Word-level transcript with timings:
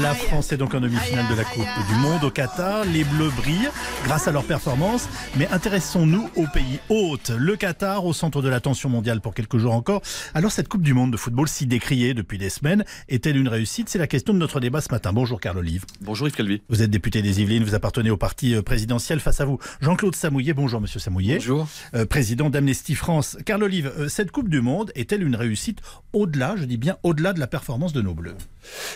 La 0.00 0.14
France 0.14 0.52
est 0.52 0.56
donc 0.56 0.74
en 0.74 0.80
demi-finale 0.80 1.28
de 1.28 1.34
la 1.34 1.44
Coupe 1.44 1.66
du 1.88 1.94
Monde 1.96 2.24
au 2.24 2.30
Qatar. 2.30 2.84
Les 2.84 3.04
Bleus 3.04 3.30
brillent 3.36 3.68
grâce 4.04 4.26
à 4.26 4.32
leur 4.32 4.44
performance. 4.44 5.08
Mais 5.36 5.48
intéressons-nous 5.48 6.30
au 6.36 6.46
pays 6.46 6.78
hôte. 6.88 7.30
Le 7.36 7.56
Qatar, 7.56 8.06
au 8.06 8.12
centre 8.12 8.42
de 8.42 8.48
l'attention 8.48 8.88
mondiale 8.88 9.20
pour 9.20 9.34
quelques 9.34 9.58
jours 9.58 9.74
encore. 9.74 10.00
Alors 10.34 10.52
cette 10.52 10.68
Coupe 10.68 10.82
du 10.82 10.94
Monde 10.94 11.12
de 11.12 11.16
football 11.16 11.48
si 11.48 11.66
décriée 11.66 12.14
depuis 12.14 12.38
des 12.38 12.48
semaines, 12.48 12.84
est-elle 13.08 13.36
une 13.36 13.48
réussite? 13.48 13.88
C'est 13.88 13.98
la 13.98 14.06
question 14.06 14.32
de 14.32 14.38
notre 14.38 14.60
débat 14.60 14.80
ce 14.80 14.90
matin. 14.90 15.12
Bonjour 15.12 15.40
Carl 15.40 15.58
Olive. 15.58 15.84
Bonjour 16.00 16.28
Yves 16.28 16.36
Calvi. 16.36 16.62
Vous 16.68 16.82
êtes 16.82 16.90
député 16.90 17.20
des 17.20 17.40
Yvelines, 17.40 17.64
vous 17.64 17.74
appartenez 17.74 18.10
au 18.10 18.16
parti 18.16 18.54
euh, 18.54 18.62
présidentiel. 18.62 19.20
Face 19.20 19.40
à 19.40 19.44
vous, 19.44 19.58
Jean-Claude 19.80 20.14
Samouillet. 20.14 20.54
Bonjour 20.54 20.80
Monsieur 20.80 21.00
Samouillet. 21.00 21.36
Bonjour. 21.36 21.68
Euh, 21.94 22.06
président 22.06 22.50
d'Amnesty 22.50 22.94
France. 22.94 23.36
Carl 23.44 23.62
Olive, 23.62 23.92
euh, 23.98 24.08
cette 24.08 24.30
Coupe 24.30 24.48
du 24.48 24.60
Monde 24.60 24.92
est-elle 24.94 25.22
une 25.22 25.36
réussite 25.36 25.80
au-delà, 26.12 26.56
je 26.56 26.64
dis 26.64 26.76
bien 26.76 26.96
au-delà 27.02 27.32
de 27.32 27.40
la 27.40 27.46
performance 27.46 27.92
de 27.92 28.02
nos 28.02 28.14
Bleus? 28.14 28.36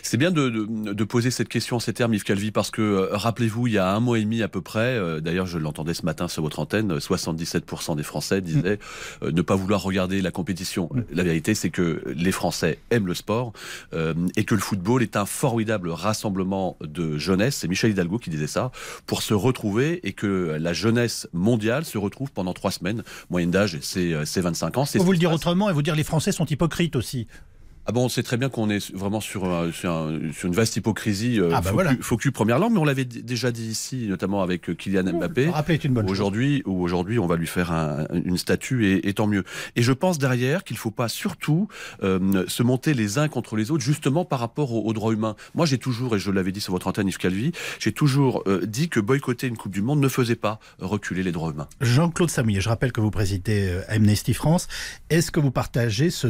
C'est 0.02 0.16
bien 0.16 0.30
de, 0.30 0.48
de, 0.48 0.85
de, 0.94 1.04
poser 1.04 1.30
cette 1.30 1.48
question 1.48 1.76
en 1.76 1.80
ces 1.80 1.92
termes, 1.92 2.14
Yves 2.14 2.24
Calvi, 2.24 2.50
parce 2.50 2.70
que 2.70 2.82
euh, 2.82 3.08
rappelez-vous, 3.12 3.66
il 3.66 3.74
y 3.74 3.78
a 3.78 3.94
un 3.94 4.00
mois 4.00 4.18
et 4.18 4.22
demi 4.22 4.42
à 4.42 4.48
peu 4.48 4.60
près, 4.60 4.96
euh, 4.96 5.20
d'ailleurs 5.20 5.46
je 5.46 5.58
l'entendais 5.58 5.94
ce 5.94 6.04
matin 6.04 6.28
sur 6.28 6.42
votre 6.42 6.58
antenne, 6.58 6.96
77% 6.98 7.96
des 7.96 8.02
Français 8.02 8.40
disaient 8.40 8.78
euh, 9.22 9.32
ne 9.32 9.42
pas 9.42 9.56
vouloir 9.56 9.82
regarder 9.82 10.20
la 10.20 10.30
compétition. 10.30 10.90
La 11.12 11.22
vérité, 11.22 11.54
c'est 11.54 11.70
que 11.70 12.02
les 12.06 12.32
Français 12.32 12.78
aiment 12.90 13.06
le 13.06 13.14
sport 13.14 13.52
et 14.36 14.44
que 14.44 14.54
le 14.54 14.60
football 14.60 15.02
est 15.02 15.16
un 15.16 15.26
formidable 15.26 15.90
rassemblement 15.90 16.76
de 16.80 17.18
jeunesse. 17.18 17.56
C'est 17.56 17.68
Michel 17.68 17.90
Hidalgo 17.90 18.18
qui 18.18 18.30
disait 18.30 18.46
ça, 18.46 18.70
pour 19.06 19.22
se 19.22 19.34
retrouver 19.34 20.06
et 20.06 20.12
que 20.12 20.56
la 20.58 20.72
jeunesse 20.72 21.28
mondiale 21.32 21.84
se 21.84 21.98
retrouve 21.98 22.32
pendant 22.32 22.52
trois 22.52 22.70
semaines. 22.70 23.02
Moyenne 23.30 23.50
d'âge, 23.50 23.78
c'est 23.80 24.12
25 24.12 24.78
ans. 24.78 24.84
Vous 24.94 25.12
le 25.12 25.18
dire 25.18 25.32
autrement 25.32 25.70
et 25.70 25.72
vous 25.72 25.82
dire 25.82 25.96
les 25.96 26.04
Français 26.04 26.32
sont 26.32 26.46
hypocrites 26.46 26.96
aussi. 26.96 27.26
Ah 27.88 27.92
bon, 27.92 28.06
on 28.06 28.08
sait 28.08 28.24
très 28.24 28.36
bien 28.36 28.48
qu'on 28.48 28.68
est 28.68 28.92
vraiment 28.92 29.20
sur, 29.20 29.42
sur, 29.72 29.92
un, 29.92 30.32
sur, 30.32 30.48
une 30.48 30.54
vaste 30.54 30.76
hypocrisie. 30.76 31.38
Euh, 31.38 31.50
ah 31.52 31.60
bah 31.60 31.70
voilà. 31.72 31.92
Focus 32.00 32.32
première 32.32 32.58
langue, 32.58 32.72
mais 32.72 32.80
on 32.80 32.84
l'avait 32.84 33.04
déjà 33.04 33.52
dit 33.52 33.66
ici, 33.66 34.06
notamment 34.08 34.42
avec 34.42 34.68
euh, 34.68 34.74
Kylian 34.74 35.04
Mbappé. 35.04 35.50
Rappeler 35.50 35.74
est 35.74 35.84
une 35.84 35.94
bonne 35.94 36.10
aujourd'hui, 36.10 36.64
Ou 36.66 36.82
aujourd'hui, 36.82 37.20
on 37.20 37.28
va 37.28 37.36
lui 37.36 37.46
faire 37.46 37.70
un, 37.70 38.06
une 38.12 38.38
statue 38.38 38.86
et, 38.86 39.08
et, 39.08 39.14
tant 39.14 39.28
mieux. 39.28 39.44
Et 39.76 39.82
je 39.82 39.92
pense 39.92 40.18
derrière 40.18 40.64
qu'il 40.64 40.76
faut 40.76 40.90
pas 40.90 41.08
surtout 41.08 41.68
euh, 42.02 42.44
se 42.48 42.64
monter 42.64 42.92
les 42.92 43.18
uns 43.18 43.28
contre 43.28 43.54
les 43.54 43.70
autres, 43.70 43.84
justement 43.84 44.24
par 44.24 44.40
rapport 44.40 44.72
aux, 44.72 44.82
aux 44.82 44.92
droits 44.92 45.12
humains. 45.12 45.36
Moi, 45.54 45.64
j'ai 45.64 45.78
toujours, 45.78 46.16
et 46.16 46.18
je 46.18 46.32
l'avais 46.32 46.50
dit 46.50 46.60
sur 46.60 46.72
votre 46.72 46.88
antenne, 46.88 47.06
Yves 47.06 47.18
Calvi, 47.18 47.52
j'ai 47.78 47.92
toujours 47.92 48.42
euh, 48.48 48.66
dit 48.66 48.88
que 48.88 48.98
boycotter 48.98 49.46
une 49.46 49.56
Coupe 49.56 49.72
du 49.72 49.82
Monde 49.82 50.00
ne 50.00 50.08
faisait 50.08 50.34
pas 50.34 50.58
reculer 50.80 51.22
les 51.22 51.30
droits 51.30 51.52
humains. 51.52 51.68
Jean-Claude 51.80 52.30
Samouillet, 52.30 52.60
je 52.60 52.68
rappelle 52.68 52.90
que 52.90 53.00
vous 53.00 53.12
présidez 53.12 53.80
Amnesty 53.86 54.34
France. 54.34 54.66
Est-ce 55.08 55.30
que 55.30 55.38
vous 55.38 55.52
partagez 55.52 56.10
ce, 56.10 56.26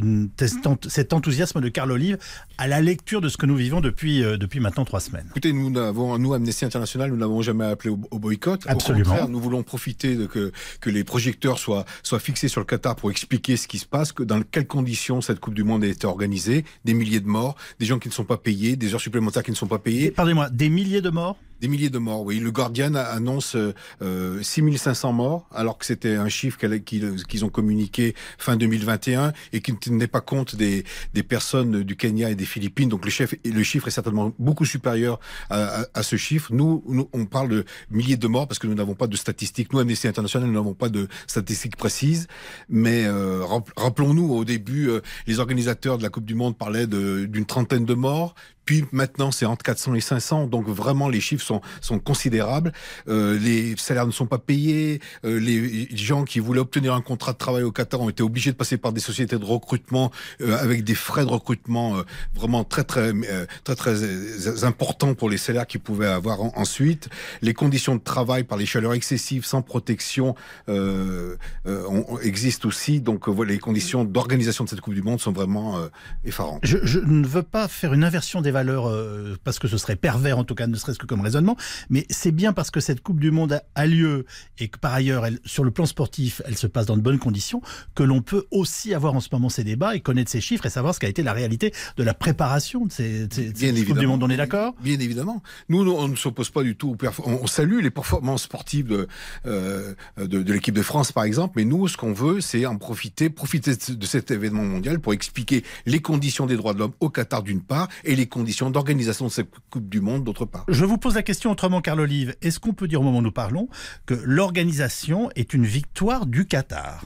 cet 0.89 1.15
enthousiasme 1.15 1.46
de 1.55 1.69
Carl 1.69 1.91
Olive 1.91 2.19
à 2.59 2.67
la 2.67 2.81
lecture 2.81 3.21
de 3.21 3.29
ce 3.29 3.37
que 3.37 3.47
nous 3.47 3.57
vivons 3.57 3.81
depuis, 3.81 4.23
euh, 4.23 4.37
depuis 4.37 4.61
maintenant 4.61 4.85
trois 4.85 5.01
semaines. 5.01 5.27
Écoutez, 5.31 5.53
nous, 5.53 5.71
n'avons, 5.71 6.19
nous, 6.19 6.35
Amnesty 6.35 6.65
International, 6.65 7.11
nous 7.11 7.17
n'avons 7.17 7.43
jamais 7.43 7.65
appelé 7.65 7.91
au, 7.91 7.99
au, 8.11 8.19
boycott. 8.19 8.63
Absolument. 8.67 9.01
Au 9.01 9.09
contraire, 9.11 9.29
nous 9.29 9.41
voulons 9.41 9.63
profiter 9.63 10.17
de 10.17 10.27
que, 10.27 10.53
que 10.81 10.91
les 10.91 11.05
projecteurs 11.05 11.59
soient, 11.59 11.85
soient 12.03 12.21
fixés 12.21 12.49
sur 12.49 12.61
le 12.61 12.67
Qatar 12.67 12.97
pour 12.97 13.11
expliquer 13.11 13.57
ce 13.57 13.69
qui 13.69 13.79
se 13.79 13.87
passe, 13.87 14.13
que 14.13 14.23
dans 14.23 14.43
quelles 14.43 14.67
conditions 14.67 15.21
cette 15.21 15.41
Coupe 15.41 15.55
du 15.55 15.65
Monde 15.65 15.85
a 15.85 15.87
été 15.87 16.07
organisée, 16.07 16.65
des 16.85 16.95
milliers 16.95 17.21
de 17.21 17.29
morts, 17.29 17.57
des 17.79 17.87
gens 17.87 17.99
qui 17.99 18.09
ne 18.09 18.15
sont 18.15 18.25
pas 18.25 18.37
payés, 18.37 18.77
des 18.77 18.95
heures 18.95 19.01
supplémentaires 19.01 19.43
qui 19.43 19.51
ne 19.51 19.57
sont 19.57 19.67
pas 19.67 19.79
payées. 19.79 20.11
Pardonnez-moi, 20.11 20.51
des 20.51 20.69
milliers 20.69 21.01
de 21.01 21.11
morts? 21.11 21.37
Des 21.61 21.69
milliers 21.69 21.91
de 21.91 21.99
morts, 21.99 22.23
oui. 22.23 22.39
Le 22.39 22.51
Guardian 22.51 22.95
annonce 22.95 23.57
euh, 24.03 24.43
6500 24.43 25.13
morts, 25.13 25.49
alors 25.55 25.79
que 25.79 25.87
c'était 25.87 26.15
un 26.15 26.29
chiffre 26.29 26.59
qu'ils 26.59 27.45
ont 27.45 27.49
communiqué 27.49 28.15
fin 28.39 28.57
2021 28.57 29.33
et 29.53 29.61
qui 29.61 29.73
ne 29.73 29.79
tenait 29.79 30.07
pas 30.07 30.21
compte 30.21 30.57
des, 30.57 30.85
personnes 31.29 31.83
du 31.83 31.97
Kenya 31.97 32.31
et 32.31 32.35
des 32.35 32.45
Philippines. 32.45 32.89
Donc 32.89 33.05
le, 33.05 33.11
chiffre 33.11 33.89
est 33.89 33.91
certainement 33.91 34.33
beaucoup 34.39 34.65
supérieur 34.65 35.19
à, 35.51 35.81
à, 35.81 35.87
à 35.95 36.03
ce 36.03 36.17
chiffre. 36.17 36.53
Nous, 36.53 36.85
nous, 36.89 37.09
on 37.13 37.27
parle 37.27 37.49
de 37.49 37.65
milliers 37.91 38.17
de 38.17 38.27
morts 38.27 38.47
parce 38.47 38.59
que 38.59 38.67
nous 38.67 38.75
n'avons 38.75 38.95
pas 38.95 39.07
de 39.07 39.17
statistiques. 39.17 39.73
Nous, 39.73 39.79
Amnesty 39.79 40.09
International, 40.09 40.49
nous 40.49 40.55
n'avons 40.55 40.75
pas 40.75 40.89
de 40.89 41.09
statistiques 41.27 41.77
précises. 41.77 42.27
Mais 42.69 43.05
euh, 43.07 43.45
rappelons-nous, 43.77 44.33
au 44.33 44.45
début, 44.45 44.89
euh, 44.89 45.01
les 45.27 45.41
organisateurs 45.41 45.99
de 45.99 46.03
la 46.03 46.09
Coupe 46.09 46.25
du 46.25 46.35
Monde 46.35 46.57
parlaient 46.57 46.87
d'une 46.87 47.47
trentaine 47.47 47.85
de 47.85 47.95
morts. 47.95 48.35
Puis 48.67 48.85
maintenant, 48.93 49.31
c'est 49.31 49.47
entre 49.47 49.65
400 49.65 49.95
et 49.95 50.01
500. 50.01 50.47
Donc 50.49 50.69
vraiment, 50.69 51.09
les 51.09 51.21
chiffres 51.21 51.45
sont, 51.45 51.63
sont 51.81 51.99
considérables. 51.99 52.73
Euh, 53.09 53.39
les 53.39 53.75
salaires 53.77 54.07
ne 54.07 54.13
sont 54.13 54.27
pas 54.27 54.39
payés. 54.39 55.01
Euh, 55.25 55.39
les 55.41 55.89
gens 55.97 56.25
qui 56.25 56.41
voulaient 56.41 56.61
obtenir 56.61 56.93
un 56.93 57.01
contrat 57.01 57.33
de 57.33 57.39
travail 57.39 57.63
au 57.63 57.73
Qatar 57.73 58.01
ont 58.01 58.11
été 58.11 58.23
obligés 58.23 58.51
de 58.51 58.57
passer 58.57 58.77
par 58.77 58.93
des 58.93 59.01
sociétés 59.01 59.39
de 59.39 59.45
recrutement 59.45 60.11
euh, 60.41 60.57
avec 60.59 60.85
des 60.85 60.95
frais 60.95 61.25
de 61.25 61.31
recrutement 61.31 61.97
euh, 61.97 62.03
vraiment 62.35 62.65
très 62.65 62.85
très 62.85 63.13
euh, 63.13 63.47
très 63.65 63.77
très, 63.77 63.95
très 63.95 64.65
importants 64.65 65.15
pour 65.15 65.31
les 65.31 65.39
salaires 65.39 65.67
qu'ils 65.67 65.81
pouvaient 65.81 66.07
avoir 66.09 66.43
en, 66.43 66.53
ensuite. 66.57 67.09
Les 67.43 67.55
conditions 67.55 67.95
de 67.95 68.01
travail 68.01 68.45
par 68.45 68.59
les 68.59 68.67
chaleurs 68.67 68.95
excessives, 68.95 69.45
sans 69.45 69.63
protection, 69.63 70.35
euh, 70.69 71.37
on, 71.67 72.19
existent 72.19 72.69
aussi. 72.69 73.01
Donc 73.01 73.29
voilà, 73.29 73.53
les 73.53 73.59
conditions 73.59 74.05
d'organisation 74.05 74.65
de 74.65 74.69
cette 74.69 74.81
Coupe 74.81 74.95
du 74.95 75.03
Monde 75.03 75.21
sont 75.21 75.33
vraiment 75.33 75.79
effarantes. 76.25 76.61
Je, 76.63 76.79
je 76.83 76.99
ne 76.99 77.27
veux 77.27 77.43
pas 77.43 77.69
faire 77.69 77.93
une 77.93 78.05
inversion 78.05 78.41
des 78.41 78.51
valeurs 78.57 78.89
euh, 78.89 79.37
parce 79.45 79.59
que 79.59 79.69
ce 79.69 79.77
serait 79.77 79.97
pervers 79.97 80.39
en 80.39 80.45
tout 80.45 80.55
cas, 80.55 80.67
ne 80.67 80.77
serait-ce 80.77 80.99
que 80.99 81.07
comme 81.07 81.21
raisonnement. 81.21 81.57
Mais 81.91 82.07
c'est 82.09 82.33
bien 82.33 82.53
parce 82.53 82.71
que 82.71 82.81
cette 82.81 83.03
Coupe 83.03 83.21
du 83.21 83.31
Monde 83.31 83.61
a, 83.75 83.87
lieu 83.87 84.25
et 84.59 84.69
que 84.69 84.79
par 84.79 84.95
ailleurs, 84.95 85.27
elle, 85.27 85.39
sur 85.45 85.63
le 85.63 85.71
plan 85.71 85.87
sportif, 85.87 86.41
elle 86.47 86.57
se 86.57 86.67
passe 86.67 86.87
dans 86.87 86.97
de 86.97 87.03
bonnes 87.03 87.19
conditions, 87.19 87.61
que 87.95 88.03
l'on 88.03 88.23
peut 88.23 88.47
aussi 88.51 88.95
avoir 88.95 89.15
en 89.15 89.21
ce 89.21 89.29
moment 89.31 89.51
ces 89.51 89.65
débats 89.65 89.95
et 89.95 90.01
connaître 90.01 90.31
ces 90.31 90.41
chiffres 90.41 90.65
et 90.67 90.71
savoir 90.71 90.95
ce 90.95 91.01
qu'a 91.01 91.09
été 91.09 91.23
la 91.23 91.35
réalité 91.35 91.73
de 91.97 92.03
la 92.03 92.15
préparation 92.15 92.87
de 92.87 92.93
ces, 92.93 93.29
ces, 93.31 93.53
ces 93.55 93.85
Coupes 93.85 93.99
du 93.99 94.07
Monde. 94.07 94.23
On 94.23 94.31
est 94.31 94.37
d'accord? 94.37 94.75
Bien 94.83 94.99
évidemment. 94.99 95.43
Nous, 95.69 95.91
on 95.91 96.09
ne 96.09 96.17
s'oppose 96.17 96.51
pas 96.51 96.63
du 96.63 96.77
tout. 96.77 96.97
On, 97.25 97.39
on 97.43 97.47
salue 97.47 97.81
les 97.83 97.91
performances 97.91 98.45
sportives 98.45 98.89
de, 98.89 99.09
euh, 99.47 99.95
de, 100.17 100.43
de 100.43 100.53
l'équipe 100.53 100.75
de 100.75 100.83
France, 100.83 101.13
par 101.13 101.25
exemple. 101.25 101.55
Mais 101.57 101.65
nous, 101.65 101.89
ce 101.89 101.97
qu'on 101.97 102.13
veut, 102.13 102.41
c'est 102.41 102.65
en 102.65 102.79
profiter, 102.79 103.29
profiter 103.29 103.73
de 103.77 104.07
cet 104.07 104.31
événement 104.31 104.65
mondial 104.65 104.99
pour 104.99 105.13
expliquer 105.13 105.63
les 105.85 106.01
conditions 106.01 106.47
des 106.47 106.57
droits 106.57 106.75
de 106.75 106.79
l'homme 106.79 106.95
au 107.01 107.11
Qatar 107.11 107.43
d'une 107.43 107.63
part 107.63 107.89
et 108.05 108.17
les 108.17 108.27
conditions 108.27 108.46
d'organisation 108.71 109.27
de 109.27 109.31
cette 109.31 109.51
Coupe 109.71 109.89
du 109.89 110.01
Monde 110.01 110.25
d'autre 110.25 110.45
part. 110.45 110.65
Je 110.69 110.85
vous 110.85 110.99
pose 110.99 111.15
la 111.15 111.23
question 111.23 111.51
autrement, 111.51 111.81
Carl 111.81 112.01
Olive. 112.01 112.35
Est-ce 112.43 112.61
qu'on 112.61 112.73
peut 112.73 112.89
dire 112.89 113.01
au 113.01 113.05
moment 113.05 113.19
où 113.19 113.23
nous 113.23 113.33
parlons 113.33 113.69
que 114.07 114.15
l'organisation 114.15 115.31
est 115.35 115.53
une 115.53 115.67
victoire 115.67 116.27
du 116.27 116.47
Qatar? 116.47 117.05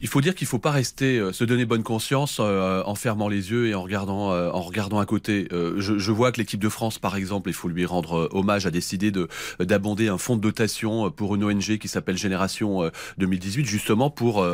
Il 0.00 0.08
faut 0.08 0.20
dire 0.20 0.34
qu'il 0.34 0.46
faut 0.46 0.58
pas 0.58 0.70
rester 0.70 1.18
euh, 1.18 1.32
se 1.32 1.44
donner 1.44 1.64
bonne 1.64 1.82
conscience 1.82 2.38
euh, 2.40 2.82
en 2.84 2.94
fermant 2.94 3.28
les 3.28 3.50
yeux 3.50 3.66
et 3.66 3.74
en 3.74 3.82
regardant 3.82 4.32
euh, 4.32 4.50
en 4.50 4.60
regardant 4.60 4.98
à 4.98 5.06
côté. 5.06 5.48
Euh, 5.52 5.74
je, 5.78 5.98
je, 5.98 6.12
vois 6.12 6.32
que 6.32 6.38
l'équipe 6.38 6.60
de 6.60 6.68
France, 6.68 6.98
par 6.98 7.16
exemple, 7.16 7.50
il 7.50 7.52
faut 7.52 7.68
lui 7.68 7.84
rendre 7.84 8.18
euh, 8.18 8.28
hommage, 8.32 8.66
a 8.66 8.70
décidé 8.70 9.10
de 9.10 9.28
d'abonder 9.60 10.08
un 10.08 10.18
fonds 10.18 10.36
de 10.36 10.40
dotation 10.40 11.10
pour 11.10 11.34
une 11.34 11.44
ONG 11.44 11.78
qui 11.78 11.88
s'appelle 11.88 12.16
Génération 12.16 12.90
2018, 13.18 13.64
justement 13.66 14.10
pour 14.10 14.44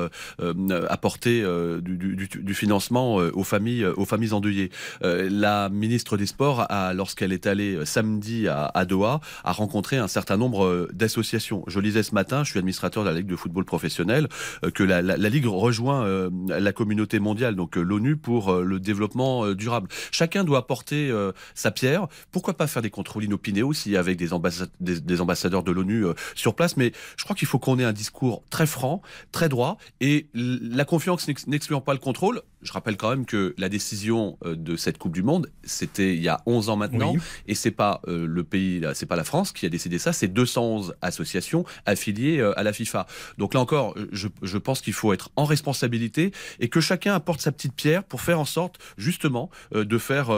apporter 0.88 1.44
du, 1.82 1.96
du, 1.96 2.28
du, 2.28 2.54
financement 2.54 3.16
aux 3.16 3.44
familles 3.44 3.86
aux 3.86 4.04
familles 4.04 4.32
endeuillées. 4.32 4.70
la 5.02 5.68
ministre 5.68 6.16
des 6.16 6.26
Sports, 6.26 6.66
lorsqu'elle 6.94 7.32
est 7.32 7.46
allée 7.46 7.84
samedi 7.84 8.48
à, 8.48 8.70
à, 8.74 8.84
Doha, 8.84 9.20
a 9.44 9.52
rencontré 9.52 9.96
un 9.96 10.08
certain 10.08 10.36
nombre 10.36 10.88
d'associations. 10.92 11.64
Je 11.66 11.80
lisais 11.80 12.02
ce 12.02 12.14
matin, 12.14 12.44
je 12.44 12.50
suis 12.50 12.58
administrateur 12.58 13.04
de 13.04 13.08
la 13.08 13.14
Ligue 13.14 13.26
de 13.26 13.36
football 13.36 13.64
professionnel, 13.64 14.28
que 14.74 14.82
la, 14.82 15.02
la, 15.02 15.16
la 15.16 15.28
Ligue 15.34 15.46
rejoint 15.46 16.06
euh, 16.06 16.30
la 16.46 16.72
communauté 16.72 17.18
mondiale, 17.18 17.56
donc 17.56 17.76
euh, 17.76 17.82
l'ONU, 17.82 18.16
pour 18.16 18.52
euh, 18.52 18.62
le 18.62 18.78
développement 18.78 19.52
durable. 19.52 19.88
Chacun 20.12 20.44
doit 20.44 20.58
apporter 20.58 21.12
sa 21.54 21.72
pierre. 21.72 22.06
Pourquoi 22.30 22.54
pas 22.54 22.66
faire 22.68 22.82
des 22.82 22.90
contrôles 22.90 23.24
inopinés 23.24 23.62
aussi 23.62 23.96
avec 23.96 24.16
des, 24.16 24.32
ambassade 24.32 24.70
des, 24.78 25.00
des 25.00 25.20
ambassadeurs 25.20 25.64
de 25.64 25.72
l'ONU 25.72 26.04
sur 26.36 26.54
place? 26.54 26.76
Mais 26.76 26.92
je 27.16 27.24
crois 27.24 27.34
qu'il 27.34 27.48
faut 27.48 27.58
qu'on 27.58 27.78
ait 27.78 27.84
un 27.84 27.92
discours 27.92 28.44
très 28.50 28.66
franc, 28.66 29.02
très 29.32 29.48
droit, 29.48 29.78
et 30.00 30.28
la 30.34 30.84
confiance 30.84 31.26
n'excluant 31.46 31.80
pas 31.80 31.94
le 31.94 31.98
contrôle. 31.98 32.42
Je 32.62 32.72
rappelle 32.72 32.96
quand 32.96 33.10
même 33.10 33.26
que 33.26 33.54
la 33.58 33.68
décision 33.68 34.38
de 34.44 34.76
cette 34.76 34.98
Coupe 34.98 35.12
du 35.12 35.22
Monde, 35.22 35.50
c'était 35.64 36.14
il 36.14 36.22
y 36.22 36.28
a 36.28 36.40
11 36.46 36.68
ans 36.70 36.76
maintenant, 36.76 37.12
oui. 37.12 37.20
et 37.46 37.54
c'est 37.54 37.70
pas 37.70 38.00
le 38.06 38.44
pays, 38.44 38.82
c'est 38.94 39.06
pas 39.06 39.16
la 39.16 39.24
France 39.24 39.52
qui 39.52 39.66
a 39.66 39.68
décidé 39.68 39.98
ça, 39.98 40.12
c'est 40.12 40.28
211 40.28 40.94
associations 41.02 41.64
affiliées 41.86 42.40
à 42.56 42.62
la 42.62 42.72
FIFA. 42.72 43.06
Donc 43.38 43.54
là 43.54 43.60
encore, 43.60 43.94
je, 44.12 44.28
je 44.42 44.58
pense 44.58 44.80
qu'il 44.80 44.94
faut 44.94 45.12
être 45.12 45.23
en 45.36 45.44
responsabilité 45.44 46.32
et 46.60 46.68
que 46.68 46.80
chacun 46.80 47.14
apporte 47.14 47.40
sa 47.40 47.52
petite 47.52 47.74
pierre 47.74 48.04
pour 48.04 48.20
faire 48.20 48.40
en 48.40 48.44
sorte 48.44 48.78
justement 48.96 49.50
euh, 49.74 49.84
de 49.84 49.98
faire 49.98 50.30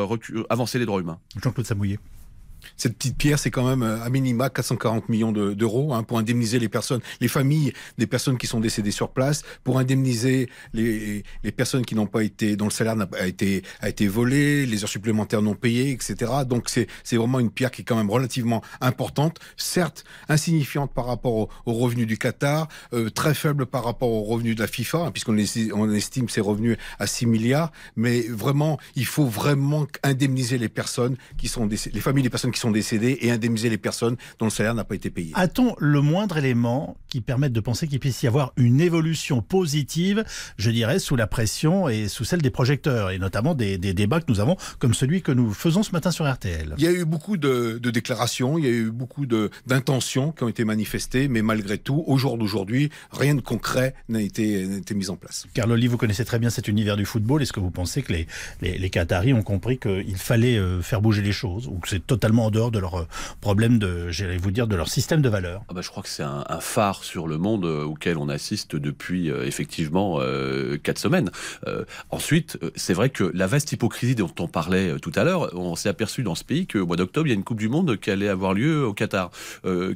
avancer 0.50 0.78
les 0.78 0.86
droits 0.86 1.00
humains. 1.00 1.18
Jean-Claude 1.42 1.66
Samouillet. 1.66 1.98
Cette 2.76 2.96
petite 2.96 3.16
pierre, 3.16 3.38
c'est 3.38 3.50
quand 3.50 3.68
même 3.68 3.82
à 3.82 4.08
minima 4.08 4.50
440 4.50 5.08
millions 5.08 5.32
d'euros 5.32 5.94
hein, 5.94 6.02
pour 6.02 6.18
indemniser 6.18 6.58
les 6.58 6.68
personnes, 6.68 7.00
les 7.20 7.28
familles 7.28 7.72
des 7.98 8.06
personnes 8.06 8.38
qui 8.38 8.46
sont 8.46 8.60
décédées 8.60 8.90
sur 8.90 9.10
place, 9.10 9.42
pour 9.64 9.78
indemniser 9.78 10.48
les, 10.72 11.24
personnes 11.56 11.84
qui 11.84 11.94
n'ont 11.94 12.06
pas 12.06 12.22
été, 12.22 12.56
dont 12.56 12.66
le 12.66 12.70
salaire 12.70 12.96
a 13.18 13.26
été, 13.26 14.08
volé, 14.08 14.66
les 14.66 14.82
heures 14.82 14.90
supplémentaires 14.90 15.42
non 15.42 15.54
payées, 15.54 15.90
etc. 15.90 16.32
Donc 16.46 16.68
c'est 16.68 17.16
vraiment 17.16 17.40
une 17.40 17.50
pierre 17.50 17.70
qui 17.70 17.82
est 17.82 17.84
quand 17.84 17.96
même 17.96 18.10
relativement 18.10 18.62
importante, 18.80 19.38
certes 19.56 20.04
insignifiante 20.28 20.92
par 20.92 21.06
rapport 21.06 21.32
aux 21.32 21.48
au 21.64 21.72
revenus 21.72 22.06
du 22.06 22.18
Qatar, 22.18 22.68
euh, 22.92 23.10
très 23.10 23.34
faible 23.34 23.66
par 23.66 23.84
rapport 23.84 24.10
aux 24.10 24.22
revenus 24.22 24.56
de 24.56 24.60
la 24.60 24.66
FIFA, 24.66 24.98
hein, 25.06 25.10
puisqu'on 25.10 25.36
on 25.74 25.92
estime 25.92 26.28
ses 26.28 26.40
revenus 26.40 26.76
à 26.98 27.06
6 27.06 27.26
milliards, 27.26 27.72
mais 27.96 28.22
vraiment, 28.22 28.78
il 28.94 29.06
faut 29.06 29.26
vraiment 29.26 29.86
indemniser 30.02 30.58
les 30.58 30.68
personnes 30.68 31.16
qui 31.36 31.48
sont 31.48 31.66
décédées, 31.66 31.96
les 31.96 32.00
familles 32.00 32.22
des 32.22 32.30
personnes 32.30 32.52
qui 32.52 32.55
sont 32.58 32.70
décédées 32.70 33.18
et 33.20 33.30
indemniser 33.30 33.70
les 33.70 33.78
personnes 33.78 34.16
dont 34.38 34.46
le 34.46 34.50
salaire 34.50 34.74
n'a 34.74 34.84
pas 34.84 34.94
été 34.94 35.10
payé. 35.10 35.32
A-t-on 35.34 35.74
le 35.78 36.00
moindre 36.00 36.36
élément 36.36 36.96
qui 37.08 37.20
permette 37.20 37.52
de 37.52 37.60
penser 37.60 37.88
qu'il 37.88 38.00
puisse 38.00 38.22
y 38.22 38.26
avoir 38.26 38.52
une 38.56 38.80
évolution 38.80 39.42
positive, 39.42 40.24
je 40.56 40.70
dirais, 40.70 40.98
sous 40.98 41.16
la 41.16 41.26
pression 41.26 41.88
et 41.88 42.08
sous 42.08 42.24
celle 42.24 42.42
des 42.42 42.50
projecteurs, 42.50 43.10
et 43.10 43.18
notamment 43.18 43.54
des, 43.54 43.78
débats 43.78 44.20
que 44.20 44.30
nous 44.30 44.40
avons, 44.40 44.56
comme 44.78 44.94
celui 44.94 45.22
que 45.22 45.32
nous 45.32 45.52
faisons 45.52 45.82
ce 45.82 45.92
matin 45.92 46.10
sur 46.10 46.30
RTL 46.30 46.74
Il 46.78 46.84
y 46.84 46.86
a 46.86 46.92
eu 46.92 47.04
beaucoup 47.04 47.36
de, 47.36 47.78
déclarations, 47.78 48.58
il 48.58 48.64
y 48.64 48.68
a 48.68 48.70
eu 48.70 48.90
beaucoup 48.90 49.26
d'intentions 49.26 50.32
qui 50.32 50.44
ont 50.44 50.48
été 50.48 50.64
manifestées, 50.64 51.28
mais 51.28 51.42
malgré 51.42 51.78
tout, 51.78 52.04
au 52.06 52.16
jour 52.18 52.38
d'aujourd'hui, 52.38 52.90
rien 53.12 53.34
de 53.34 53.40
concret 53.40 53.94
n'a 54.08 54.20
été, 54.20 54.62
été 54.62 54.94
mis 54.94 55.10
en 55.10 55.16
place. 55.16 55.46
Car 55.54 55.66
Loli, 55.66 55.86
vous 55.86 55.96
connaissez 55.96 56.24
très 56.24 56.38
bien 56.38 56.50
cet 56.50 56.68
univers 56.68 56.96
du 56.96 57.04
football. 57.04 57.42
Est-ce 57.42 57.52
que 57.52 57.60
vous 57.60 57.70
pensez 57.70 58.02
que 58.02 58.12
les, 58.12 58.26
les, 58.60 58.90
Qataris 58.90 59.32
ont 59.32 59.42
compris 59.42 59.78
qu'il 59.78 60.16
fallait 60.16 60.58
euh, 60.58 60.82
faire 60.82 61.00
bouger 61.00 61.22
les 61.22 61.32
choses, 61.32 61.68
ou 61.68 61.78
que 61.78 61.88
c'est 61.88 62.06
totalement 62.06 62.45
en 62.46 62.50
dehors 62.50 62.70
de 62.70 62.78
leur 62.78 62.94
euh, 62.94 63.06
problème 63.40 63.78
de, 63.78 64.08
j'allais 64.10 64.36
vous 64.36 64.52
dire, 64.52 64.66
de 64.68 64.76
leur 64.76 64.88
système 64.88 65.20
de 65.20 65.28
valeurs 65.28 65.62
ah 65.68 65.74
bah, 65.74 65.80
Je 65.82 65.90
crois 65.90 66.02
que 66.02 66.08
c'est 66.08 66.22
un, 66.22 66.44
phare 66.60 67.04
sur 67.04 67.26
le 67.26 67.38
monde 67.38 67.64
euh, 67.64 67.84
auquel 67.84 68.18
on 68.18 68.28
assiste 68.28 68.76
depuis 68.76 69.28
effectivement 69.28 70.20
quatre 70.82 70.98
semaines. 70.98 71.30
ensuite, 72.10 72.58
c'est 72.76 72.94
vrai 72.94 73.10
que 73.10 73.30
la 73.34 73.46
vaste 73.46 73.72
hypocrisie 73.72 74.14
dont 74.14 74.30
on 74.38 74.48
parlait 74.48 74.98
tout 75.00 75.12
à 75.14 75.24
l'heure, 75.24 75.50
on 75.54 75.74
s'est 75.76 75.88
aperçu 75.88 76.22
dans 76.22 76.34
ce 76.34 76.44
pays 76.44 76.66
qu'au 76.66 76.86
mois 76.86 76.96
d'octobre, 76.96 77.26
il 77.26 77.30
y 77.30 77.32
a 77.32 77.34
une 77.34 77.44
Coupe 77.44 77.58
du 77.58 77.68
Monde 77.68 77.96
qui 77.96 78.10
allait 78.10 78.28
avoir 78.28 78.54
lieu 78.54 78.84
au 78.84 78.92
Qatar, 78.92 79.30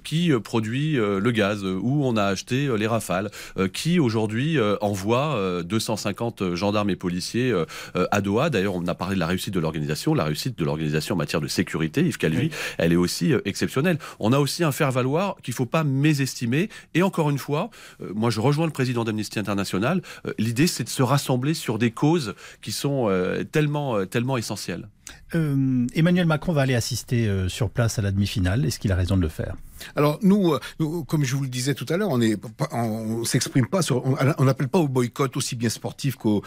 qui 0.03 0.32
produit 0.43 0.94
le 0.94 1.31
gaz, 1.31 1.64
où 1.64 2.05
on 2.05 2.17
a 2.17 2.25
acheté 2.25 2.69
les 2.76 2.87
rafales, 2.87 3.31
qui 3.73 4.00
aujourd'hui 4.00 4.58
envoie 4.81 5.62
250 5.62 6.55
gendarmes 6.55 6.91
et 6.91 6.96
policiers 6.96 7.55
à 7.94 8.20
Doha. 8.20 8.50
D'ailleurs, 8.50 8.75
on 8.75 8.87
a 8.87 8.94
parlé 8.94 9.14
de 9.14 9.20
la 9.20 9.26
réussite 9.26 9.55
de 9.55 9.61
l'organisation. 9.61 10.14
La 10.14 10.25
réussite 10.25 10.58
de 10.58 10.64
l'organisation 10.64 11.14
en 11.14 11.19
matière 11.19 11.41
de 11.41 11.49
sécurité, 11.49 12.03
Yves 12.03 12.19
Calvi, 12.19 12.40
elle 12.79 12.93
est 12.93 12.97
aussi 12.97 13.33
exceptionnelle. 13.45 13.99
On 14.19 14.33
a 14.33 14.39
aussi 14.39 14.65
un 14.65 14.73
faire-valoir 14.73 15.37
qu'il 15.43 15.53
ne 15.53 15.57
faut 15.57 15.67
pas 15.67 15.85
mésestimer. 15.85 16.69
Et 16.95 17.03
encore 17.03 17.31
une 17.31 17.39
fois, 17.39 17.71
moi 18.15 18.31
je 18.31 18.41
rejoins 18.41 18.67
le 18.67 18.73
président 18.73 19.05
d'Amnesty 19.05 19.39
International, 19.39 20.03
l'idée 20.39 20.67
c'est 20.67 20.85
de 20.85 20.89
se 20.89 21.03
rassembler 21.03 21.55
sur 21.55 21.79
des 21.79 21.91
causes 21.91 22.35
qui 22.63 22.73
sont 22.73 23.11
tellement, 23.53 24.07
tellement 24.07 24.37
essentielles. 24.37 24.89
Euh, 25.35 25.87
Emmanuel 25.95 26.27
Macron 26.27 26.53
va 26.53 26.62
aller 26.62 26.75
assister 26.75 27.29
euh, 27.29 27.49
sur 27.49 27.71
place 27.71 27.99
à 27.99 28.03
la 28.03 28.11
demi-finale. 28.11 28.65
Est-ce 28.65 28.79
qu'il 28.79 28.93
a 28.93 28.97
raison 28.97 29.17
de 29.17 29.23
le 29.23 29.29
faire? 29.29 29.55
Alors 29.97 30.19
nous, 30.21 30.53
euh, 30.53 31.03
comme 31.07 31.25
je 31.25 31.35
vous 31.35 31.43
le 31.43 31.49
disais 31.49 31.73
tout 31.73 31.87
à 31.89 31.97
l'heure, 31.97 32.11
on 32.11 32.21
est, 32.21 32.37
on, 32.45 32.51
pas 32.51 33.81
on 34.39 34.45
n'appelle 34.45 34.69
pas 34.69 34.79
au 34.79 34.89
boycott 34.89 35.35
aussi 35.39 35.57
bien 35.57 35.71
sportif 35.71 36.17
qu'au 36.17 36.43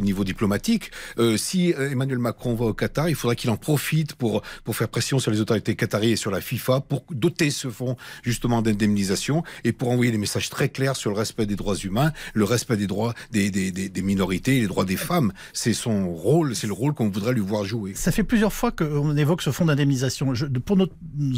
niveau 0.00 0.22
diplomatique. 0.22 0.92
si 1.36 1.74
Emmanuel 1.76 2.18
Macron 2.18 2.54
va 2.54 2.66
au 2.66 2.72
Qatar, 2.72 3.08
il 3.08 3.16
faudrait 3.16 3.34
qu'il 3.34 3.50
en 3.50 3.56
profite 3.56 4.14
pour 4.14 4.42
faire 4.72 4.88
pression 4.88 5.18
sur 5.18 5.32
les 5.32 5.40
autorités 5.40 5.74
qatariennes 5.74 6.12
et 6.12 6.16
sur 6.16 6.30
la 6.30 6.40
FIFA 6.40 6.80
pour 6.82 7.02
doter 7.10 7.50
ce 7.50 7.68
fonds 7.70 7.96
justement 8.22 8.62
d'indemnisation 8.62 9.42
et 9.64 9.72
pour 9.72 9.88
envoyer 9.90 10.12
des 10.12 10.18
messages 10.18 10.48
très 10.48 10.68
clairs 10.68 10.94
sur 10.94 11.10
le 11.10 11.16
respect 11.16 11.46
des 11.46 11.56
droits 11.56 11.76
humains, 11.76 12.12
le 12.34 12.44
respect 12.44 12.76
des 12.76 12.86
droits 12.86 13.14
des 13.32 14.02
minorités, 14.02 14.60
les 14.60 14.68
droits 14.68 14.84
des 14.84 14.96
femmes. 14.96 15.32
C'est 15.52 15.74
son 15.74 16.08
rôle, 16.08 16.54
c'est 16.54 16.68
le 16.68 16.72
rôle 16.72 16.94
qu'on 16.94 17.08
voudrait 17.08 17.32
lui 17.32 17.40
voir 17.40 17.64
jouer 17.64 17.89
ça 17.94 18.12
fait 18.12 18.24
plusieurs 18.24 18.52
fois 18.52 18.72
qu'on 18.72 19.16
évoque 19.16 19.42
ce 19.42 19.50
fonds 19.50 19.64
d'indemnisation. 19.64 20.32
Pour 20.64 20.76
nos 20.76 20.88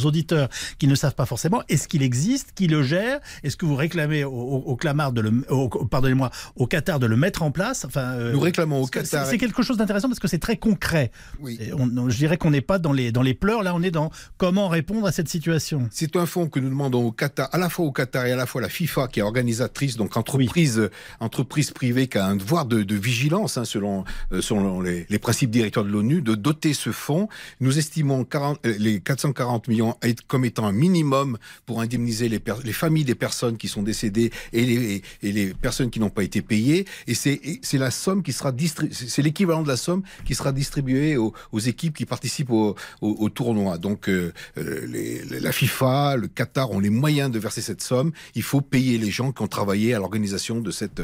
auditeurs 0.04 0.48
qui 0.78 0.86
ne 0.86 0.94
savent 0.94 1.14
pas 1.14 1.26
forcément, 1.26 1.62
est-ce 1.68 1.88
qu'il 1.88 2.02
existe 2.02 2.52
Qui 2.54 2.66
le 2.66 2.82
gère? 2.82 3.20
Est-ce 3.42 3.56
que 3.56 3.66
vous 3.66 3.76
réclamez 3.76 4.24
au, 4.24 4.78
de 4.82 5.20
le, 5.20 5.86
pardonnez-moi, 5.90 6.30
au 6.56 6.66
Qatar 6.66 6.98
de 6.98 7.06
le 7.06 7.16
mettre 7.16 7.42
en 7.42 7.50
place? 7.50 7.84
Enfin, 7.84 8.12
euh, 8.12 8.32
nous 8.32 8.40
réclamons 8.40 8.82
au 8.82 8.86
Qatar. 8.86 9.26
C'est 9.26 9.38
quelque 9.38 9.62
chose 9.62 9.76
d'intéressant 9.76 10.08
parce 10.08 10.20
que 10.20 10.28
c'est 10.28 10.38
très 10.38 10.56
concret. 10.56 11.10
Oui. 11.40 11.58
je 11.60 12.16
dirais 12.16 12.36
qu'on 12.36 12.50
n'est 12.50 12.60
pas 12.60 12.78
dans 12.78 12.92
les 12.92 13.12
dans 13.12 13.22
les 13.22 13.34
pleurs. 13.34 13.62
Là, 13.62 13.74
on 13.74 13.82
est 13.82 13.90
dans 13.90 14.10
comment 14.36 14.68
répondre 14.68 15.06
à 15.06 15.12
cette 15.12 15.28
situation. 15.28 15.88
C'est 15.90 16.16
un 16.16 16.26
fonds 16.26 16.48
que 16.48 16.60
nous 16.60 16.68
demandons 16.68 17.04
au 17.04 17.12
Qatar, 17.12 17.48
à 17.52 17.58
la 17.58 17.68
fois 17.68 17.86
au 17.86 17.92
Qatar 17.92 18.26
et 18.26 18.32
à 18.32 18.36
la 18.36 18.46
fois 18.46 18.60
la 18.60 18.68
FIFA, 18.68 19.08
qui 19.08 19.20
est 19.20 19.22
organisatrice, 19.22 19.96
donc 19.96 20.16
entreprise 20.16 20.90
entreprise 21.20 21.70
privée, 21.70 22.08
qui 22.08 22.18
a 22.18 22.26
un 22.26 22.36
devoir 22.36 22.66
de, 22.66 22.94
vigilance 22.94 23.56
hein, 23.56 23.64
selon 23.64 24.04
euh, 24.32 24.40
selon 24.42 24.80
les, 24.80 25.06
les 25.08 25.18
principes 25.18 25.50
directeurs 25.50 25.84
de 25.84 25.90
l'ONU, 25.90 26.20
de 26.20 26.34
doter 26.42 26.74
ce 26.74 26.90
fonds. 26.92 27.28
Nous 27.60 27.78
estimons 27.78 28.24
40, 28.24 28.58
euh, 28.66 28.74
les 28.78 29.00
440 29.00 29.68
millions 29.68 29.96
comme 30.26 30.44
étant 30.44 30.66
un 30.66 30.72
minimum 30.72 31.38
pour 31.66 31.80
indemniser 31.80 32.28
les, 32.28 32.40
les 32.64 32.72
familles 32.72 33.04
des 33.04 33.14
personnes 33.14 33.56
qui 33.56 33.68
sont 33.68 33.82
décédées 33.82 34.30
et 34.52 35.02
les, 35.22 35.54
personnes 35.54 35.90
qui 35.90 36.00
n'ont 36.00 36.10
pas 36.10 36.24
été 36.24 36.42
payées. 36.42 36.86
Et 37.06 37.14
c'est 37.14 37.78
la 37.78 37.90
somme 37.90 38.22
qui 38.22 38.32
sera 38.32 38.52
c'est 38.90 39.22
l'équivalent 39.22 39.62
de 39.62 39.68
la 39.68 39.76
somme 39.76 40.02
qui 40.24 40.34
sera 40.34 40.52
distribuée 40.52 41.16
aux, 41.16 41.32
équipes 41.58 41.96
qui 41.96 42.06
participent 42.06 42.50
au, 42.50 43.28
tournoi. 43.30 43.78
Donc 43.78 44.08
euh, 44.08 44.32
euh, 44.58 45.26
la 45.40 45.52
FIFA, 45.52 46.16
le 46.16 46.26
Qatar 46.26 46.70
ont 46.72 46.80
les 46.80 46.90
moyens 46.90 47.30
de 47.30 47.38
verser 47.38 47.62
cette 47.62 47.82
somme. 47.82 48.12
Il 48.34 48.42
faut 48.42 48.60
payer 48.60 48.98
les 48.98 49.10
gens 49.10 49.32
qui 49.32 49.42
ont 49.42 49.48
travaillé 49.48 49.94
à 49.94 49.98
l'organisation 49.98 50.60
de 50.60 50.70
cette, 50.70 51.00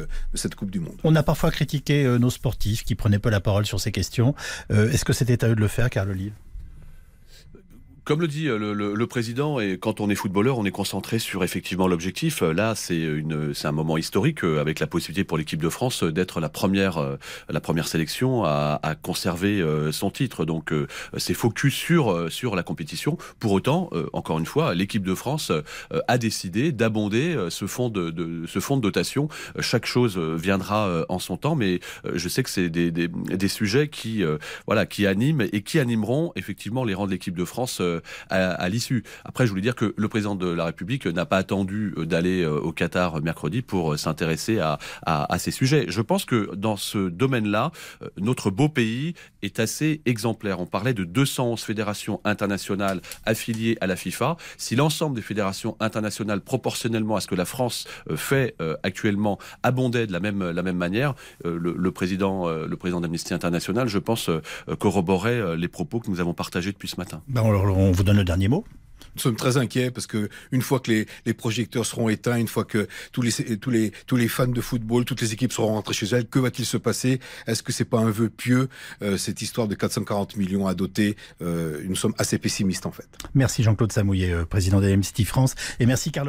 Coupe 0.56 0.70
du 0.70 0.80
Monde. 0.80 0.96
On 1.04 1.14
a 1.14 1.22
parfois 1.22 1.50
critiqué 1.50 2.04
nos 2.18 2.30
sportifs 2.30 2.82
qui 2.82 2.94
prenaient 2.94 3.18
peu 3.18 3.30
la 3.30 3.40
parole 3.40 3.66
sur 3.66 3.80
ces 3.80 3.92
questions. 3.92 4.34
Est-ce 4.70 5.04
que 5.04 5.12
c'était 5.28 5.44
à 5.44 5.50
eux 5.50 5.54
de 5.54 5.60
le 5.60 5.68
faire, 5.68 5.90
Carl 5.90 6.08
Olive 6.08 6.32
comme 8.08 8.22
le 8.22 8.26
dit 8.26 8.48
euh, 8.48 8.56
le, 8.72 9.06
président, 9.06 9.60
et 9.60 9.76
quand 9.76 10.00
on 10.00 10.08
est 10.08 10.14
footballeur, 10.14 10.56
on 10.56 10.64
est 10.64 10.70
concentré 10.70 11.18
sur 11.18 11.44
effectivement 11.44 11.86
l'objectif. 11.86 12.40
Là, 12.40 12.74
c'est 12.74 13.06
un 13.64 13.72
moment 13.72 13.98
historique 13.98 14.44
euh, 14.44 14.62
avec 14.62 14.80
la 14.80 14.86
possibilité 14.86 15.24
pour 15.24 15.36
l'équipe 15.36 15.60
de 15.60 15.68
France 15.68 16.02
d'être 16.02 16.40
la 16.40 16.48
première, 16.48 16.96
euh, 16.96 17.16
la 17.50 17.60
première 17.60 17.86
sélection 17.86 18.44
à, 18.44 18.80
à 18.82 18.94
conserver 18.94 19.62
son 19.92 20.10
titre. 20.10 20.46
Donc, 20.46 20.72
c'est 21.18 21.34
focus 21.34 21.74
sur 21.74 22.32
sur 22.32 22.56
la 22.56 22.62
compétition. 22.62 23.18
Pour 23.40 23.52
autant, 23.52 23.90
encore 24.14 24.38
une 24.38 24.46
fois, 24.46 24.74
l'équipe 24.74 25.02
de 25.02 25.14
France 25.14 25.52
a 25.90 26.18
décidé 26.18 26.72
d'abonder 26.72 27.36
ce 27.50 27.66
fonds 27.66 27.90
de, 27.90 28.10
de, 28.10 28.46
ce 28.46 28.60
fonds 28.60 28.76
de 28.76 28.82
dotation. 28.82 29.28
Chaque 29.60 29.84
chose 29.84 30.18
viendra 30.18 31.04
en 31.08 31.18
son 31.18 31.36
temps, 31.36 31.56
mais 31.56 31.80
je 32.14 32.28
sais 32.28 32.42
que 32.42 32.50
c'est 32.50 32.70
des, 32.70 32.90
des, 32.90 33.08
des, 33.08 33.48
sujets 33.48 33.88
qui, 33.88 34.22
voilà, 34.66 34.86
qui 34.86 35.06
animent 35.06 35.46
et 35.52 35.62
qui 35.62 35.78
animeront 35.78 36.32
effectivement 36.36 36.84
les 36.84 36.94
rangs 36.94 37.06
de 37.06 37.12
l'équipe 37.12 37.36
de 37.36 37.44
France 37.44 37.82
à, 38.30 38.68
l'issue. 38.68 39.04
Après, 39.24 39.46
je 39.46 39.50
voulais 39.50 39.62
dire 39.62 39.74
que 39.74 39.94
le 39.96 40.08
président 40.08 40.34
de 40.34 40.48
la 40.48 40.66
République 40.66 41.06
n'a 41.06 41.26
pas 41.26 41.38
attendu 41.38 41.94
euh, 41.96 42.06
d'aller 42.06 42.42
euh, 42.42 42.58
au 42.58 42.72
Qatar 42.72 43.20
mercredi 43.22 43.62
pour 43.62 43.92
euh, 43.92 43.96
s'intéresser 43.96 44.58
à, 44.58 44.78
ces 45.38 45.50
sujets. 45.50 45.86
Je 45.88 46.00
pense 46.00 46.24
que 46.24 46.54
dans 46.54 46.76
ce 46.76 47.08
domaine-là, 47.08 47.70
notre 48.16 48.50
beau 48.50 48.68
pays 48.68 49.14
est 49.42 49.60
assez 49.60 50.00
exemplaire. 50.04 50.60
On 50.60 50.66
parlait 50.66 50.94
de 50.94 51.04
211 51.04 51.60
fédérations 51.60 52.20
internationales 52.24 53.00
affiliées 53.24 53.78
à 53.80 53.86
la 53.86 53.94
FIFA. 53.94 54.36
Si 54.56 54.74
l'ensemble 54.74 55.14
des 55.16 55.22
fédérations 55.22 55.76
internationales, 55.80 56.40
proportionnellement 56.40 57.16
à 57.16 57.20
ce 57.20 57.28
que 57.28 57.34
la 57.34 57.44
France 57.44 57.86
fait 58.16 58.56
actuellement, 58.82 59.38
abondaient 59.62 60.06
de 60.06 60.12
la 60.12 60.20
même, 60.20 60.50
la 60.50 60.62
même 60.62 60.76
manière, 60.76 61.14
le, 61.44 61.90
président, 61.90 62.48
le 62.48 62.76
président 62.76 63.00
d'Amnesty 63.00 63.32
International, 63.32 63.88
je 63.88 63.98
pense, 63.98 64.30
corroborait 64.78 65.56
les 65.56 65.68
propos 65.68 66.00
que 66.00 66.10
nous 66.10 66.20
avons 66.20 66.34
partagés 66.34 66.72
depuis 66.72 66.88
ce 66.88 66.96
matin. 66.96 67.22
Ben 67.28 67.42
on 67.42 67.87
vous 67.92 68.04
donne 68.04 68.16
le 68.16 68.24
dernier 68.24 68.48
mot. 68.48 68.64
Nous 69.14 69.22
sommes 69.22 69.36
très 69.36 69.56
inquiets 69.56 69.90
parce 69.90 70.06
que 70.06 70.28
une 70.52 70.62
fois 70.62 70.80
que 70.80 71.04
les, 71.24 71.34
projecteurs 71.34 71.86
seront 71.86 72.08
éteints, 72.08 72.36
une 72.36 72.48
fois 72.48 72.64
que 72.64 72.86
tous 73.12 73.22
les, 73.22 73.32
tous 73.58 73.70
les, 73.70 73.92
tous 74.06 74.16
les 74.16 74.28
fans 74.28 74.46
de 74.46 74.60
football, 74.60 75.04
toutes 75.04 75.20
les 75.20 75.32
équipes 75.32 75.52
seront 75.52 75.74
rentrées 75.74 75.94
chez 75.94 76.06
elles, 76.06 76.26
que 76.26 76.38
va-t-il 76.38 76.64
se 76.64 76.76
passer? 76.76 77.20
Est-ce 77.46 77.62
que 77.62 77.72
c'est 77.72 77.84
pas 77.84 77.98
un 77.98 78.10
vœu 78.10 78.28
pieux 78.28 78.68
euh, 79.02 79.16
cette 79.16 79.42
histoire 79.42 79.68
de 79.68 79.74
440 79.74 80.36
millions 80.36 80.66
à 80.66 80.74
doter 80.74 81.16
euh, 81.42 81.82
Nous 81.84 81.96
sommes 81.96 82.14
assez 82.18 82.38
pessimistes 82.38 82.86
en 82.86 82.92
fait? 82.92 83.08
Merci 83.34 83.62
Jean-Claude 83.62 83.92
Samouillet, 83.92 84.32
euh, 84.32 84.44
président 84.44 84.80
d'AMCT 84.80 85.24
France, 85.24 85.54
et 85.80 85.86
merci 85.86 86.12
Carl 86.12 86.28